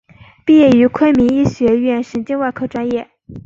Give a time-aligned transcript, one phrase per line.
[0.47, 3.07] 毕业于昆明医学院神经外科专业。